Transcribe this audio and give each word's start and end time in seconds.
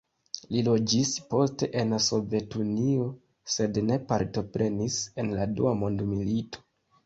Li 0.53 0.61
loĝis 0.67 1.11
poste 1.33 1.69
en 1.81 1.93
Sovetunio, 2.07 3.07
sed 3.59 3.79
ne 3.93 4.01
partoprenis 4.13 5.01
en 5.25 5.33
la 5.39 5.49
Dua 5.61 5.79
Mondmilito. 5.87 6.69